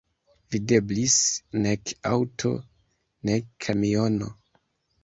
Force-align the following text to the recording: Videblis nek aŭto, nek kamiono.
Videblis 0.53 1.17
nek 1.67 1.93
aŭto, 2.13 2.55
nek 3.33 3.55
kamiono. 3.69 4.35